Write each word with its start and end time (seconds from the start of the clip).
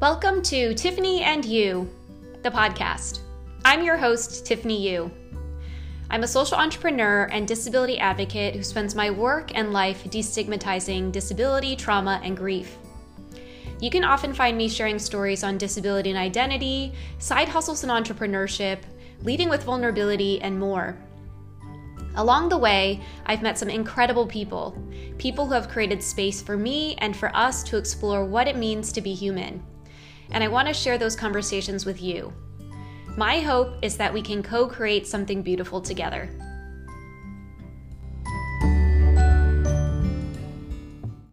Welcome 0.00 0.40
to 0.44 0.72
Tiffany 0.72 1.20
and 1.20 1.44
Yu, 1.44 1.86
the 2.42 2.50
podcast. 2.50 3.20
I'm 3.66 3.84
your 3.84 3.98
host, 3.98 4.46
Tiffany 4.46 4.88
Yu. 4.88 5.10
I'm 6.08 6.22
a 6.22 6.26
social 6.26 6.56
entrepreneur 6.56 7.24
and 7.24 7.46
disability 7.46 7.98
advocate 7.98 8.56
who 8.56 8.62
spends 8.62 8.94
my 8.94 9.10
work 9.10 9.54
and 9.54 9.74
life 9.74 10.04
destigmatizing 10.04 11.12
disability, 11.12 11.76
trauma, 11.76 12.18
and 12.24 12.34
grief. 12.34 12.78
You 13.78 13.90
can 13.90 14.02
often 14.02 14.32
find 14.32 14.56
me 14.56 14.70
sharing 14.70 14.98
stories 14.98 15.44
on 15.44 15.58
disability 15.58 16.08
and 16.08 16.18
identity, 16.18 16.94
side 17.18 17.50
hustles 17.50 17.84
and 17.84 17.92
entrepreneurship, 17.92 18.78
leading 19.24 19.50
with 19.50 19.64
vulnerability, 19.64 20.40
and 20.40 20.58
more. 20.58 20.96
Along 22.14 22.48
the 22.48 22.56
way, 22.56 23.02
I've 23.26 23.42
met 23.42 23.58
some 23.58 23.68
incredible 23.68 24.26
people, 24.26 24.82
people 25.18 25.46
who 25.46 25.52
have 25.52 25.68
created 25.68 26.02
space 26.02 26.40
for 26.40 26.56
me 26.56 26.94
and 27.00 27.14
for 27.14 27.30
us 27.36 27.62
to 27.64 27.76
explore 27.76 28.24
what 28.24 28.48
it 28.48 28.56
means 28.56 28.92
to 28.92 29.02
be 29.02 29.12
human. 29.12 29.62
And 30.30 30.44
I 30.44 30.48
want 30.48 30.68
to 30.68 30.74
share 30.74 30.98
those 30.98 31.16
conversations 31.16 31.84
with 31.84 32.00
you. 32.00 32.32
My 33.16 33.40
hope 33.40 33.74
is 33.82 33.96
that 33.96 34.12
we 34.12 34.22
can 34.22 34.42
co 34.42 34.66
create 34.66 35.06
something 35.06 35.42
beautiful 35.42 35.80
together. 35.80 36.30